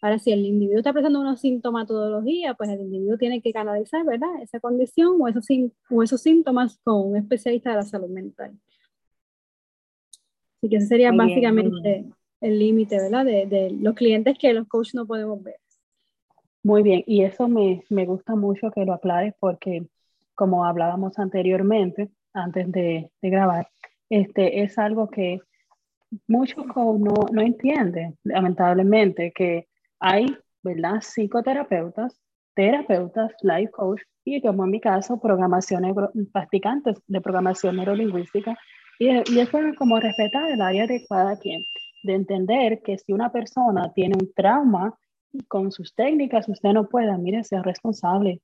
Ahora, 0.03 0.19
si 0.19 0.31
el 0.31 0.45
individuo 0.45 0.79
está 0.79 0.93
presentando 0.93 1.25
los 2.11 2.25
días, 2.25 2.55
pues 2.57 2.71
el 2.71 2.81
individuo 2.81 3.17
tiene 3.17 3.41
que 3.41 3.53
canalizar, 3.53 4.05
¿verdad? 4.05 4.29
Esa 4.43 4.61
condición 4.61 5.17
o 5.21 5.27
esos, 5.27 5.47
o 5.91 6.03
esos 6.03 6.21
síntomas 6.21 6.79
con 6.85 7.09
un 7.09 7.17
especialista 7.17 7.71
de 7.71 7.77
la 7.77 7.83
salud 7.83 8.09
mental. 8.09 8.53
Así 10.59 10.69
que 10.69 10.77
ese 10.77 10.87
sería 10.87 11.13
básicamente 11.13 12.05
el 12.41 12.59
límite, 12.59 12.97
¿verdad? 12.97 13.25
De, 13.25 13.47
de, 13.47 13.71
los 13.71 13.95
clientes 13.95 14.37
que 14.39 14.53
los 14.53 14.69
coaches 14.69 14.95
no 14.95 15.07
podemos 15.07 15.43
ver. 15.43 15.57
Muy 16.63 16.83
bien, 16.83 17.03
y 17.07 17.23
eso 17.23 17.49
me, 17.49 17.83
me 17.89 18.07
gusta 18.07 18.35
mucho 18.35 18.71
que 18.71 18.85
lo 18.85 18.93
aclares 18.93 19.35
porque, 19.39 19.87
como 20.35 20.65
hablábamos 20.65 21.19
anteriormente, 21.19 22.11
antes 22.33 22.71
de, 22.71 23.11
de 23.23 23.31
grabar, 23.31 23.69
este, 24.09 24.63
es 24.63 24.79
algo 24.79 25.09
que 25.09 25.41
muchos 26.27 26.67
no, 26.67 27.15
no 27.33 27.43
entienden, 27.43 28.17
lamentablemente, 28.25 29.33
que 29.33 29.67
hay, 29.99 30.27
¿verdad? 30.63 31.01
Psicoterapeutas, 31.01 32.21
terapeutas, 32.55 33.33
life 33.43 33.71
coach 33.71 34.01
y 34.25 34.41
como 34.41 34.65
en 34.65 34.71
mi 34.71 34.81
caso, 34.81 35.21
programación 35.21 35.95
practicantes 36.33 36.99
de 37.07 37.21
programación 37.21 37.77
neurolingüística. 37.77 38.57
Y, 38.99 39.09
y 39.09 39.41
eso 39.41 39.59
es 39.59 39.77
como 39.77 40.01
respetar 40.01 40.51
el 40.51 40.61
área 40.61 40.87
de 40.87 41.05
cada 41.09 41.39
quien, 41.39 41.63
de 42.03 42.15
entender 42.15 42.83
que 42.83 42.99
si 42.99 43.13
una 43.13 43.31
persona 43.31 43.93
tiene 43.95 44.17
un 44.21 44.33
trauma 44.35 44.99
con 45.49 45.71
sus 45.71 45.95
técnicas, 45.95 46.49
usted 46.49 46.71
no 46.71 46.89
puede, 46.89 47.17
mire, 47.19 47.45
ser 47.45 47.63
responsable. 47.63 48.41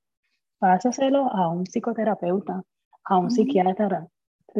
Pásaselo 0.58 1.32
a 1.32 1.48
un 1.48 1.64
psicoterapeuta, 1.64 2.62
a 3.04 3.18
un 3.18 3.30
psiquiatra, 3.30 4.06
tú 4.06 4.11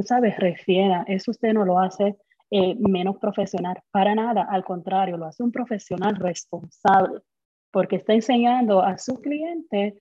sabes, 0.02 0.37
refiera, 0.38 1.04
eso 1.06 1.30
usted 1.30 1.52
no 1.52 1.64
lo 1.64 1.78
hace 1.78 2.16
eh, 2.50 2.75
menos 2.76 3.18
profesional, 3.18 3.80
para 3.90 4.14
nada, 4.14 4.46
al 4.50 4.64
contrario, 4.64 5.16
lo 5.16 5.26
hace 5.26 5.42
un 5.42 5.52
profesional 5.52 6.16
responsable, 6.16 7.20
porque 7.70 7.96
está 7.96 8.12
enseñando 8.12 8.82
a 8.82 8.99
su 8.99 9.20
cliente 9.20 9.99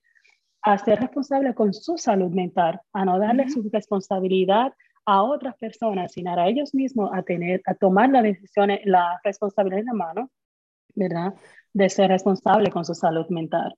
a 0.62 0.78
ser 0.78 1.00
responsable 1.00 1.54
con 1.54 1.72
su 1.74 1.98
salud 1.98 2.30
mental, 2.30 2.80
a 2.92 3.04
no 3.04 3.18
darle 3.18 3.48
su 3.48 3.68
responsabilidad 3.72 4.72
a 5.04 5.22
otras 5.22 5.56
personas, 5.56 6.12
sino 6.12 6.32
a 6.32 6.48
ellos 6.48 6.74
mismos 6.74 7.10
a 7.12 7.22
tener, 7.22 7.62
a 7.66 7.74
tomar 7.74 8.10
la 8.10 8.22
decisión, 8.22 8.70
la 8.84 9.20
responsabilidad 9.24 9.80
en 9.80 9.86
la 9.86 9.94
mano, 9.94 10.30
¿verdad? 10.94 11.34
De 11.72 11.88
ser 11.88 12.08
responsable 12.08 12.70
con 12.70 12.84
su 12.84 12.94
salud 12.94 13.26
mental. 13.28 13.74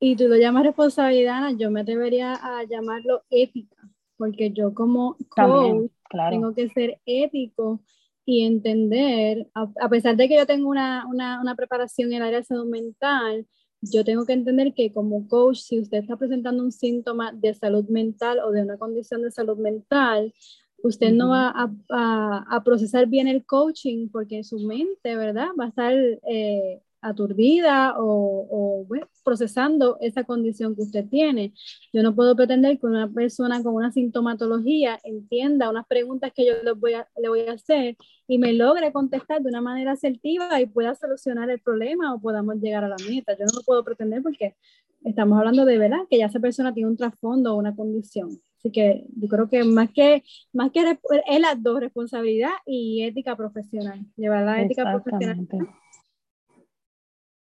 Y 0.00 0.16
tú 0.16 0.28
lo 0.28 0.36
llamas 0.36 0.64
responsabilidad, 0.64 1.50
yo 1.58 1.70
me 1.70 1.80
atrevería 1.80 2.34
a 2.34 2.62
llamarlo 2.64 3.24
ética, 3.28 3.76
porque 4.18 4.50
yo 4.50 4.74
como 4.74 5.16
coach 5.30 5.90
tengo 6.30 6.54
que 6.54 6.68
ser 6.68 7.00
ético 7.06 7.80
y 8.26 8.44
entender, 8.44 9.48
a, 9.54 9.88
pesar 9.88 10.16
de 10.16 10.28
que 10.28 10.36
yo 10.36 10.44
tengo 10.44 10.68
una, 10.68 11.06
una, 11.06 11.40
una 11.40 11.54
preparación 11.54 12.12
en 12.12 12.18
el 12.18 12.22
área 12.24 12.40
de 12.40 12.44
salud 12.44 12.66
mental, 12.66 13.46
yo 13.80 14.04
tengo 14.04 14.26
que 14.26 14.34
entender 14.34 14.74
que 14.74 14.92
como 14.92 15.26
coach, 15.28 15.58
si 15.58 15.78
usted 15.78 15.98
está 15.98 16.16
presentando 16.16 16.62
un 16.62 16.72
síntoma 16.72 17.32
de 17.32 17.54
salud 17.54 17.88
mental 17.88 18.40
o 18.40 18.50
de 18.50 18.62
una 18.62 18.76
condición 18.76 19.22
de 19.22 19.30
salud 19.30 19.56
mental, 19.56 20.34
usted 20.82 21.12
no 21.12 21.30
va 21.30 21.52
a, 21.54 22.44
a, 22.50 22.64
procesar 22.64 23.06
bien 23.06 23.28
el 23.28 23.46
coaching 23.46 24.08
porque 24.10 24.44
su 24.44 24.58
mente, 24.58 25.16
¿verdad? 25.16 25.48
Va 25.58 25.66
a 25.66 25.68
estar 25.68 25.94
eh, 26.28 26.82
aturdida 27.00 27.94
o, 27.98 28.86
procesando 29.24 29.98
esa 30.00 30.24
condición 30.24 30.74
que 30.74 30.82
usted 30.82 31.06
tiene. 31.08 31.52
Yo 31.92 32.02
no 32.02 32.14
puedo 32.14 32.34
pretender 32.34 32.78
que 32.78 32.86
una 32.86 33.10
persona 33.10 33.62
con 33.62 33.74
una 33.74 33.92
sintomatología 33.92 34.98
entienda 35.04 35.70
unas 35.70 35.86
preguntas 35.86 36.32
que 36.34 36.46
yo 36.46 36.54
le 36.62 36.72
voy 36.72 36.94
a, 36.94 37.06
le 37.20 37.28
voy 37.28 37.40
a 37.40 37.52
hacer 37.52 37.96
y 38.26 38.38
me 38.38 38.52
logre 38.52 38.92
contestar 38.92 39.42
de 39.42 39.48
una 39.48 39.60
manera 39.60 39.92
asertiva 39.92 40.60
y 40.60 40.66
pueda 40.66 40.94
solucionar 40.94 41.50
el 41.50 41.60
problema 41.60 42.14
o 42.14 42.20
podamos 42.20 42.56
llegar 42.56 42.84
a 42.84 42.88
la 42.88 42.96
meta. 43.08 43.32
Yo 43.32 43.44
no 43.44 43.52
lo 43.58 43.62
puedo 43.62 43.84
pretender 43.84 44.22
porque 44.22 44.56
estamos 45.04 45.38
hablando 45.38 45.64
de 45.64 45.78
verdad 45.78 46.06
que 46.08 46.18
ya 46.18 46.26
esa 46.26 46.40
persona 46.40 46.72
tiene 46.72 46.90
un 46.90 46.96
trasfondo 46.96 47.54
o 47.54 47.58
una 47.58 47.76
condición. 47.76 48.40
Así 48.58 48.72
que 48.72 49.06
yo 49.16 49.28
creo 49.28 49.48
que 49.48 49.62
más 49.62 49.90
que, 49.92 50.24
más 50.52 50.72
que 50.72 50.80
es 50.80 51.40
las 51.40 51.62
dos, 51.62 51.80
responsabilidad 51.80 52.50
y 52.66 53.02
ética 53.04 53.36
profesional. 53.36 54.04
Llevar 54.16 54.44
la 54.44 54.62
ética 54.62 54.90
profesional 54.90 55.46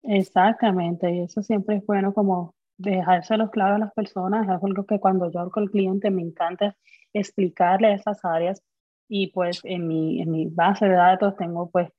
Exactamente, 0.03 1.11
y 1.11 1.21
eso 1.21 1.43
siempre 1.43 1.77
es 1.77 1.85
bueno 1.85 2.13
como 2.13 2.55
dejárselo 2.77 3.51
claro 3.51 3.75
a 3.75 3.79
las 3.79 3.93
personas, 3.93 4.47
es 4.47 4.63
algo 4.63 4.85
que 4.85 4.99
cuando 4.99 5.31
yo 5.31 5.39
hablo 5.39 5.51
con 5.51 5.63
el 5.63 5.71
cliente 5.71 6.09
me 6.09 6.23
encanta 6.23 6.75
explicarle 7.13 7.93
esas 7.93 8.23
áreas 8.25 8.63
y 9.07 9.27
pues 9.27 9.61
en 9.63 9.87
mi, 9.87 10.21
en 10.21 10.31
mi 10.31 10.47
base 10.47 10.85
de 10.87 10.95
datos 10.95 11.35
tengo 11.35 11.69
pues 11.69 11.89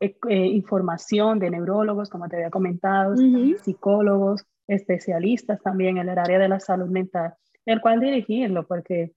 eh, 0.00 0.16
eh, 0.28 0.46
información 0.46 1.38
de 1.38 1.50
neurólogos, 1.50 2.10
como 2.10 2.28
te 2.28 2.36
había 2.36 2.50
comentado, 2.50 3.16
psicólogos, 3.62 4.44
especialistas 4.66 5.62
también 5.62 5.96
en 5.98 6.08
el 6.08 6.18
área 6.18 6.38
de 6.38 6.48
la 6.48 6.60
salud 6.60 6.88
mental, 6.88 7.34
el 7.64 7.80
cual 7.80 8.00
dirigirlo, 8.00 8.66
porque 8.66 9.12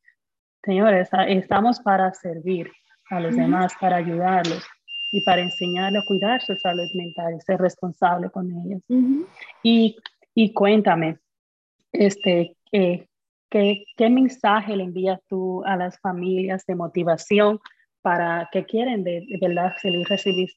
señores, 0.64 1.10
estamos 1.28 1.80
para 1.82 2.14
servir 2.14 2.72
a 3.10 3.20
los 3.20 3.36
demás, 3.36 3.74
para 3.80 3.98
ayudarlos 3.98 4.64
y 5.12 5.22
para 5.22 5.42
enseñarle 5.42 6.00
a 6.00 6.06
cuidar 6.06 6.42
su 6.42 6.56
salud 6.56 6.88
mental 6.94 7.36
y 7.36 7.42
ser 7.42 7.60
responsable 7.60 8.30
con 8.30 8.50
ellos. 8.50 8.82
y, 9.62 9.98
y, 10.34 10.54
cuéntame, 10.54 11.20
este, 11.92 12.56
¿qué, 12.72 13.08
qué, 13.50 14.10
mensaje 14.10 14.76
le 14.76 14.86
envías 14.86 15.20
tú 15.28 15.64
a 15.66 15.76
las 15.76 16.00
familias 16.00 16.66
de 16.66 16.76
motivación 16.76 17.60
para 18.02 18.50
que 18.52 18.66
quieren 18.66 19.04
de, 19.04 19.28
verdad 19.40 19.74
recibir, 20.08 20.50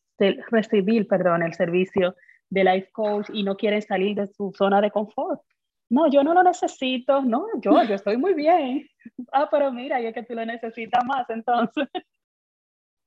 recibir 0.51 1.09
perdón, 1.09 1.43
el 1.43 1.53
servicio 1.53 2.15
de 2.49 2.65
life 2.65 2.91
coach 2.93 3.29
y 3.33 3.43
no 3.43 3.57
quieren 3.57 3.83
salir 3.83 4.17
de 4.17 4.29
su 4.29 4.53
zona 4.57 4.81
de 4.81 4.93
confort? 4.93 5.43
No, 5.91 6.09
yo 6.11 6.23
no 6.23 6.33
lo 6.33 6.43
necesito, 6.43 7.23
no, 7.23 7.47
yo, 7.61 7.83
yo 7.85 7.95
estoy 7.95 8.17
muy 8.17 8.35
bien. 8.35 8.89
Ah, 9.33 9.49
pero 9.51 9.71
mira, 9.71 10.01
ya 10.01 10.13
que 10.13 10.23
tú 10.23 10.35
lo 10.35 10.47
necesitas 10.47 11.05
más, 11.05 11.29
entonces. 11.29 11.89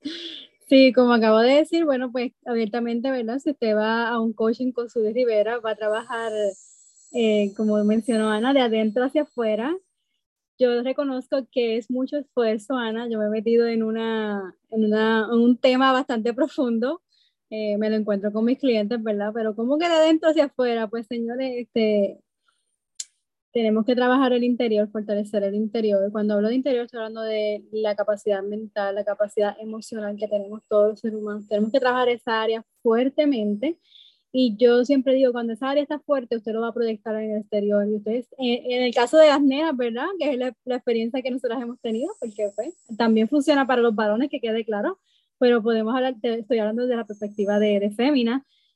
Sí, 0.67 0.91
como 0.91 1.13
acabo 1.13 1.39
de 1.39 1.55
decir, 1.55 1.85
bueno, 1.85 2.11
pues 2.11 2.33
abiertamente, 2.45 3.09
¿verdad? 3.09 3.39
Si 3.39 3.51
usted 3.51 3.73
va 3.75 4.09
a 4.09 4.19
un 4.19 4.33
coaching 4.33 4.73
con 4.73 4.89
su 4.89 5.01
Rivera, 5.01 5.59
va 5.59 5.71
a 5.71 5.75
trabajar, 5.75 6.33
eh, 7.13 7.53
como 7.55 7.81
mencionó 7.85 8.29
Ana, 8.31 8.53
de 8.53 8.59
adentro 8.61 9.05
hacia 9.05 9.21
afuera. 9.23 9.77
Yo 10.59 10.83
reconozco 10.83 11.47
que 11.51 11.77
es 11.77 11.89
mucho 11.91 12.17
esfuerzo, 12.17 12.75
Ana. 12.75 13.07
Yo 13.09 13.19
me 13.19 13.27
he 13.27 13.29
metido 13.29 13.67
en, 13.67 13.83
una, 13.83 14.55
en, 14.71 14.85
una, 14.85 15.31
un 15.33 15.57
tema 15.57 15.93
bastante 15.93 16.33
profundo. 16.33 17.01
Eh, 17.49 17.77
me 17.77 17.89
lo 17.89 17.95
encuentro 17.95 18.33
con 18.33 18.45
mis 18.45 18.59
clientes, 18.59 19.01
¿verdad? 19.01 19.31
Pero 19.33 19.55
¿cómo 19.55 19.77
que 19.77 19.87
de 19.87 19.95
adentro 19.95 20.29
hacia 20.31 20.45
afuera? 20.45 20.87
Pues 20.87 21.07
señores, 21.07 21.53
este, 21.59 22.19
tenemos 23.57 23.85
que 23.85 23.95
trabajar 23.95 24.33
el 24.33 24.43
interior, 24.43 24.87
fortalecer 24.91 25.41
el 25.43 25.55
interior. 25.55 26.11
Cuando 26.11 26.35
hablo 26.35 26.49
de 26.49 26.53
interior, 26.53 26.85
estoy 26.85 26.99
hablando 26.99 27.21
de 27.21 27.63
la 27.71 27.95
capacidad 27.95 28.43
mental, 28.43 28.93
la 28.93 29.03
capacidad 29.03 29.57
emocional 29.59 30.15
que 30.15 30.27
tenemos 30.27 30.61
todos 30.69 30.89
los 30.89 30.99
seres 30.99 31.17
humanos. 31.17 31.47
Tenemos 31.47 31.71
que 31.71 31.79
trabajar 31.79 32.07
esa 32.07 32.39
área 32.39 32.63
fuertemente. 32.83 33.79
Y 34.31 34.55
yo 34.57 34.85
siempre 34.85 35.15
digo, 35.15 35.31
cuando 35.31 35.53
esa 35.53 35.71
área 35.71 35.81
está 35.81 35.97
fuerte, 35.97 36.37
usted 36.37 36.53
lo 36.53 36.61
va 36.61 36.67
a 36.67 36.73
proyectar 36.73 37.15
en 37.15 37.31
el 37.31 37.37
exterior. 37.39 37.87
Y 37.87 37.95
ustedes, 37.95 38.27
en, 38.37 38.83
el 38.83 38.93
caso 38.93 39.17
de 39.17 39.25
las 39.25 39.41
nenas, 39.41 39.75
¿verdad? 39.75 40.05
Que 40.19 40.33
es 40.33 40.37
la, 40.37 40.55
la, 40.63 40.75
experiencia 40.75 41.23
que 41.23 41.31
nosotros 41.31 41.59
hemos 41.59 41.79
tenido, 41.81 42.13
porque 42.19 42.51
pues, 42.55 42.75
también 42.95 43.27
funciona 43.27 43.65
para 43.65 43.81
los 43.81 43.95
varones, 43.95 44.29
que 44.29 44.39
quede 44.39 44.65
claro, 44.65 44.99
pero 45.39 45.63
podemos 45.63 45.95
hablar, 45.95 46.13
estoy 46.21 46.59
hablando 46.59 46.85
de 46.85 46.95
la 46.95 47.07
perspectiva 47.07 47.57
de, 47.57 47.79
de 47.79 47.89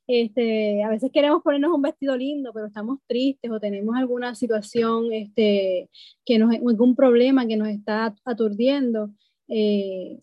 este, 0.06 0.82
a 0.82 0.90
veces 0.90 1.10
queremos 1.12 1.42
ponernos 1.42 1.72
un 1.74 1.82
vestido 1.82 2.16
lindo, 2.16 2.52
pero 2.52 2.66
estamos 2.66 2.98
tristes 3.06 3.50
o 3.50 3.60
tenemos 3.60 3.96
alguna 3.96 4.34
situación, 4.34 5.12
este, 5.12 5.88
que 6.24 6.38
nos, 6.38 6.54
algún 6.54 6.94
problema 6.96 7.46
que 7.46 7.56
nos 7.56 7.68
está 7.68 8.14
aturdiendo. 8.24 9.10
Eh, 9.48 10.18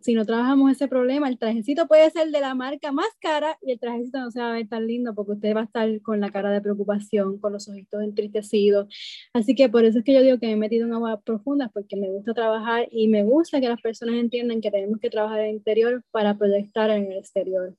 si 0.00 0.14
no 0.14 0.24
trabajamos 0.24 0.72
ese 0.72 0.88
problema, 0.88 1.28
el 1.28 1.38
trajecito 1.38 1.86
puede 1.86 2.10
ser 2.10 2.30
de 2.30 2.40
la 2.40 2.54
marca 2.54 2.92
más 2.92 3.06
cara 3.20 3.58
y 3.62 3.72
el 3.72 3.78
trajecito 3.78 4.18
no 4.18 4.30
se 4.30 4.40
va 4.40 4.50
a 4.50 4.52
ver 4.52 4.68
tan 4.68 4.86
lindo 4.86 5.14
porque 5.14 5.32
usted 5.32 5.54
va 5.54 5.60
a 5.60 5.64
estar 5.64 6.00
con 6.02 6.20
la 6.20 6.30
cara 6.30 6.50
de 6.50 6.60
preocupación, 6.60 7.38
con 7.38 7.52
los 7.52 7.68
ojitos 7.68 8.02
entristecidos. 8.02 8.88
Así 9.32 9.54
que 9.54 9.68
por 9.68 9.84
eso 9.84 9.98
es 9.98 10.04
que 10.04 10.14
yo 10.14 10.22
digo 10.22 10.38
que 10.38 10.46
me 10.46 10.52
he 10.52 10.56
metido 10.56 10.86
en 10.86 10.94
aguas 10.94 11.22
profundas 11.24 11.70
porque 11.72 11.96
me 11.96 12.10
gusta 12.10 12.34
trabajar 12.34 12.88
y 12.90 13.08
me 13.08 13.22
gusta 13.22 13.60
que 13.60 13.68
las 13.68 13.80
personas 13.80 14.16
entiendan 14.16 14.60
que 14.60 14.70
tenemos 14.70 14.98
que 15.00 15.10
trabajar 15.10 15.40
en 15.40 15.46
el 15.46 15.56
interior 15.56 16.02
para 16.10 16.36
proyectar 16.36 16.90
en 16.90 17.12
el 17.12 17.18
exterior. 17.18 17.74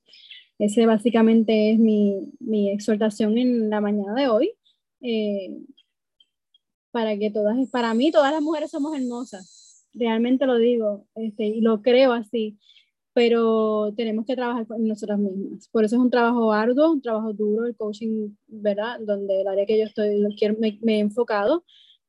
Ese 0.58 0.86
básicamente 0.86 1.72
es 1.72 1.78
mi, 1.78 2.32
mi 2.40 2.70
exhortación 2.70 3.36
en 3.38 3.70
la 3.70 3.80
mañana 3.80 4.14
de 4.14 4.28
hoy. 4.28 4.52
Eh, 5.00 5.58
para 6.96 7.18
que 7.18 7.30
todas, 7.30 7.68
para 7.68 7.92
mí 7.92 8.10
todas 8.10 8.32
las 8.32 8.40
mujeres 8.40 8.70
somos 8.70 8.96
hermosas, 8.96 9.86
realmente 9.92 10.46
lo 10.46 10.56
digo 10.56 11.06
este, 11.14 11.44
y 11.44 11.60
lo 11.60 11.82
creo 11.82 12.12
así, 12.12 12.58
pero 13.12 13.92
tenemos 13.94 14.24
que 14.24 14.34
trabajar 14.34 14.66
en 14.74 14.88
nosotras 14.88 15.18
mismas. 15.18 15.68
Por 15.68 15.84
eso 15.84 15.96
es 15.96 16.00
un 16.02 16.10
trabajo 16.10 16.52
arduo, 16.54 16.92
un 16.92 17.02
trabajo 17.02 17.34
duro, 17.34 17.66
el 17.66 17.76
coaching, 17.76 18.30
¿verdad? 18.46 18.98
Donde 19.00 19.42
el 19.42 19.46
área 19.46 19.66
que 19.66 19.78
yo 19.78 19.84
estoy, 19.84 20.22
me, 20.58 20.78
me 20.80 20.96
he 20.96 20.98
enfocado, 21.00 21.64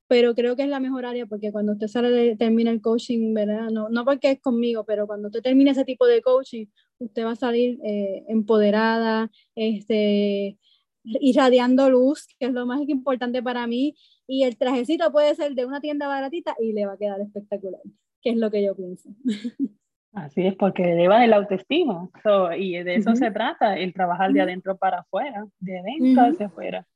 pero 0.08 0.34
creo 0.36 0.56
que 0.56 0.64
es 0.64 0.70
la 0.70 0.80
mejor 0.80 1.06
área 1.06 1.26
porque 1.26 1.52
cuando 1.52 1.74
usted 1.74 1.88
sale 1.88 2.36
termina 2.38 2.72
el 2.72 2.82
coaching, 2.82 3.34
¿verdad? 3.34 3.70
No, 3.70 3.90
no 3.90 4.06
porque 4.06 4.32
es 4.32 4.40
conmigo, 4.40 4.86
pero 4.86 5.06
cuando 5.06 5.28
usted 5.28 5.42
termina 5.42 5.72
ese 5.72 5.86
tipo 5.86 6.06
de 6.06 6.22
coaching, 6.22 6.66
usted 7.00 7.26
va 7.26 7.32
a 7.32 7.36
salir 7.36 7.80
eh, 7.84 8.24
empoderada, 8.28 9.30
este, 9.56 10.58
irradiando 11.04 11.90
luz, 11.90 12.28
que 12.40 12.48
es 12.48 12.54
lo 12.54 12.66
más 12.66 12.82
importante 12.88 13.44
para 13.44 13.68
mí, 13.68 13.96
y 14.28 14.44
el 14.44 14.58
trajecito 14.58 15.12
puede 15.12 15.36
ser 15.36 15.56
de 15.56 15.66
una 15.66 15.82
tienda 15.82 16.08
baratita 16.08 16.56
y 16.60 16.74
le 16.74 16.86
va 16.86 16.94
a 16.94 16.98
quedar 16.98 17.20
espectacular, 17.22 17.82
que 18.22 18.32
es 18.32 18.38
lo 18.38 18.50
que 18.50 18.64
yo 18.64 18.76
pienso. 18.76 19.10
Así 20.14 20.48
es, 20.48 20.56
porque 20.56 20.94
eleva 20.94 21.24
el 21.24 21.34
autoestima, 21.34 22.10
y 22.58 22.78
de 22.82 22.96
eso 22.96 23.16
se 23.16 23.30
trata, 23.30 23.78
el 23.78 23.94
trabajar 23.94 24.32
de 24.34 24.42
adentro 24.42 24.76
para 24.76 25.02
afuera, 25.02 25.46
de 25.60 25.80
adentro 25.80 26.24
hacia 26.24 26.48
afuera. 26.48 26.88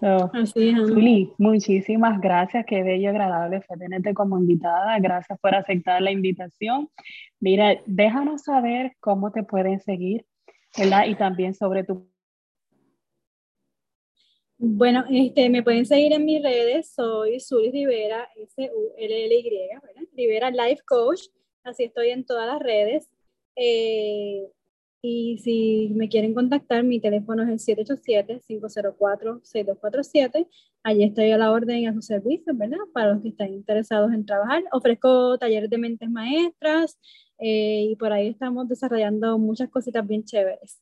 Así 0.00 0.68
es. 0.68 1.34
muchísimas 1.38 2.20
gracias, 2.20 2.66
qué 2.66 2.82
bello 2.82 3.04
y 3.04 3.06
agradable 3.06 3.62
fue 3.62 3.76
tenerte 3.78 4.12
como 4.12 4.38
invitada, 4.38 4.98
gracias 4.98 5.38
por 5.40 5.54
aceptar 5.54 6.02
la 6.02 6.10
invitación. 6.10 6.90
Mira, 7.40 7.80
déjanos 7.86 8.42
saber 8.42 8.92
cómo 9.00 9.32
te 9.32 9.42
pueden 9.42 9.80
seguir, 9.80 10.26
¿verdad? 10.76 11.06
Y 11.06 11.14
también 11.14 11.54
sobre 11.54 11.84
tu... 11.84 12.08
Bueno, 14.56 15.04
este, 15.10 15.48
me 15.50 15.62
pueden 15.62 15.86
seguir 15.86 16.12
en 16.12 16.24
mis 16.24 16.42
redes, 16.42 16.92
soy 16.94 17.40
Suli 17.40 17.70
Rivera, 17.70 18.28
S-U-L-L-Y, 18.36 19.50
¿verdad? 19.50 20.08
Rivera 20.12 20.50
Life 20.50 20.82
Coach, 20.86 21.22
así 21.64 21.84
estoy 21.84 22.10
en 22.10 22.24
todas 22.24 22.46
las 22.46 22.60
redes. 22.60 23.10
Eh, 23.56 24.46
y 25.06 25.36
si 25.36 25.92
me 25.94 26.08
quieren 26.08 26.32
contactar, 26.32 26.82
mi 26.82 26.98
teléfono 26.98 27.42
es 27.42 27.68
el 27.68 27.76
787-504-6247. 27.76 30.48
Allí 30.82 31.04
estoy 31.04 31.30
a 31.30 31.36
la 31.36 31.52
orden 31.52 31.86
a 31.86 31.92
sus 31.92 32.06
servicios, 32.06 32.56
¿verdad? 32.56 32.78
Para 32.94 33.12
los 33.12 33.20
que 33.20 33.28
están 33.28 33.52
interesados 33.52 34.14
en 34.14 34.24
trabajar. 34.24 34.62
Ofrezco 34.72 35.36
talleres 35.36 35.68
de 35.68 35.76
mentes 35.76 36.08
maestras 36.08 36.98
eh, 37.38 37.88
y 37.90 37.96
por 37.96 38.14
ahí 38.14 38.28
estamos 38.28 38.66
desarrollando 38.66 39.36
muchas 39.36 39.68
cositas 39.68 40.06
bien 40.06 40.24
chéveres. 40.24 40.80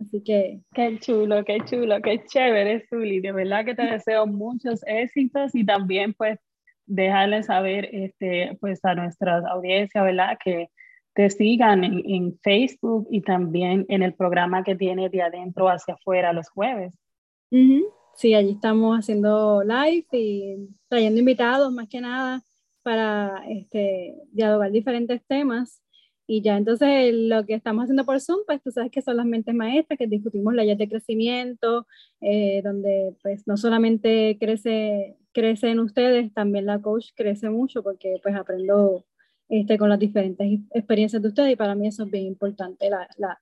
Así 0.00 0.20
que... 0.24 0.58
Qué 0.74 0.98
chulo, 0.98 1.44
qué 1.44 1.58
chulo, 1.64 2.02
qué 2.02 2.24
chévere, 2.26 2.84
Zuli. 2.88 3.20
De 3.20 3.30
verdad 3.30 3.64
que 3.64 3.76
te 3.76 3.84
deseo 3.84 4.26
muchos 4.26 4.80
éxitos 4.84 5.54
y 5.54 5.64
también 5.64 6.12
pues 6.12 6.40
dejarles 6.86 7.46
saber 7.46 7.88
este, 7.92 8.58
pues 8.60 8.84
a 8.84 8.96
nuestra 8.96 9.38
audiencia, 9.48 10.02
¿verdad? 10.02 10.36
Que 10.44 10.70
te 11.14 11.28
sigan 11.30 11.84
en, 11.84 12.38
Facebook 12.42 13.06
y 13.10 13.20
también 13.20 13.84
en 13.88 14.02
el 14.02 14.14
programa 14.14 14.64
que 14.64 14.74
tiene 14.74 15.08
de 15.08 15.22
adentro 15.22 15.68
hacia 15.68 15.94
afuera 15.94 16.32
los 16.32 16.48
jueves. 16.48 16.92
Sí, 18.16 18.34
allí 18.34 18.52
estamos 18.52 18.98
haciendo 18.98 19.62
live 19.62 20.06
y 20.12 20.68
trayendo 20.88 21.20
invitados 21.20 21.72
más 21.72 21.88
que 21.88 22.00
nada. 22.00 22.42
para 22.82 23.44
este, 23.48 24.16
dialogar 24.32 24.72
diferentes 24.72 25.22
temas. 25.26 25.82
Y 26.26 26.40
ya 26.42 26.56
entonces 26.56 27.12
lo 27.14 27.44
que 27.44 27.54
estamos 27.54 27.84
haciendo 27.84 28.04
por 28.04 28.20
Zoom, 28.20 28.40
pues 28.46 28.62
tú 28.62 28.70
sabes 28.70 28.90
que 28.90 29.02
son 29.02 29.16
las 29.16 29.26
mentes 29.26 29.54
maestras, 29.54 29.98
que 29.98 30.06
discutimos 30.06 30.54
leyes 30.54 30.78
de 30.78 30.88
crecimiento, 30.88 31.86
eh, 32.20 32.62
donde 32.64 33.14
pues 33.22 33.46
no 33.46 33.56
solamente 33.56 34.36
crece, 34.40 35.16
crece 35.32 35.70
en 35.70 35.80
ustedes, 35.80 36.32
también 36.32 36.66
la 36.66 36.80
coach 36.80 37.10
crece 37.14 37.50
mucho 37.50 37.82
porque 37.82 38.18
pues 38.22 38.34
aprendo 38.34 39.04
este, 39.52 39.76
con 39.76 39.90
las 39.90 39.98
diferentes 39.98 40.60
experiencias 40.70 41.20
de 41.20 41.28
ustedes 41.28 41.52
y 41.52 41.56
para 41.56 41.74
mí 41.74 41.86
eso 41.86 42.04
es 42.04 42.10
bien 42.10 42.24
importante, 42.24 42.88
la, 42.88 43.06
la, 43.18 43.38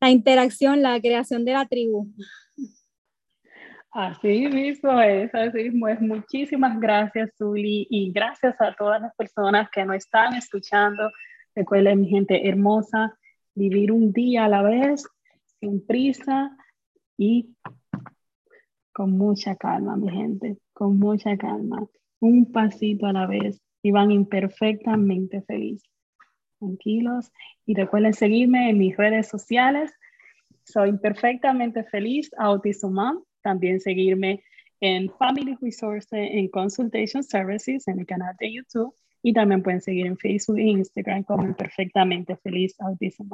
la 0.00 0.10
interacción, 0.10 0.82
la 0.82 1.00
creación 1.00 1.44
de 1.44 1.52
la 1.52 1.66
tribu. 1.66 2.08
Así 3.92 4.48
mismo 4.48 5.00
es, 5.00 5.32
así 5.32 5.58
mismo 5.64 5.86
es. 5.86 6.00
Muchísimas 6.00 6.80
gracias, 6.80 7.30
Zuli, 7.38 7.86
y 7.90 8.10
gracias 8.10 8.60
a 8.60 8.74
todas 8.74 9.00
las 9.00 9.14
personas 9.14 9.70
que 9.70 9.84
nos 9.84 9.98
están 9.98 10.34
escuchando. 10.34 11.12
Recuerden, 11.54 12.00
mi 12.00 12.08
gente 12.08 12.48
hermosa, 12.48 13.16
vivir 13.54 13.92
un 13.92 14.12
día 14.12 14.46
a 14.46 14.48
la 14.48 14.62
vez, 14.62 15.06
sin 15.60 15.86
prisa 15.86 16.56
y 17.16 17.54
con 18.92 19.12
mucha 19.12 19.54
calma, 19.54 19.96
mi 19.96 20.10
gente, 20.10 20.58
con 20.72 20.98
mucha 20.98 21.36
calma. 21.36 21.86
Un 22.18 22.50
pasito 22.50 23.06
a 23.06 23.12
la 23.12 23.28
vez 23.28 23.62
y 23.82 23.90
van 23.90 24.10
imperfectamente 24.10 25.42
felices. 25.42 25.88
Tranquilos 26.58 27.32
y 27.66 27.74
recuerden 27.74 28.14
seguirme 28.14 28.70
en 28.70 28.78
mis 28.78 28.96
redes 28.96 29.28
sociales. 29.28 29.92
Soy 30.64 30.90
imperfectamente 30.90 31.82
feliz, 31.84 32.30
Autism 32.38 32.92
Mom 32.92 33.24
también 33.42 33.80
seguirme 33.80 34.42
en 34.80 35.10
Family 35.10 35.56
Resources, 35.60 36.08
en 36.12 36.48
Consultation 36.48 37.22
Services, 37.22 37.86
en 37.88 38.00
el 38.00 38.06
canal 38.06 38.34
de 38.40 38.54
YouTube. 38.54 38.94
Y 39.24 39.32
también 39.32 39.62
pueden 39.62 39.80
seguir 39.80 40.06
en 40.06 40.16
Facebook 40.16 40.58
e 40.58 40.64
Instagram 40.64 41.22
como 41.22 41.54
Perfectamente 41.56 42.36
Feliz 42.42 42.74
Autism 42.80 43.28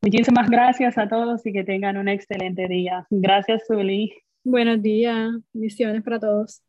Muchísimas 0.00 0.48
gracias 0.48 0.96
a 0.96 1.06
todos 1.06 1.44
y 1.44 1.52
que 1.52 1.64
tengan 1.64 1.98
un 1.98 2.08
excelente 2.08 2.66
día. 2.66 3.06
Gracias, 3.10 3.64
Zuli. 3.66 4.14
Buenos 4.42 4.80
días. 4.80 5.30
Misiones 5.52 6.02
para 6.02 6.18
todos. 6.18 6.62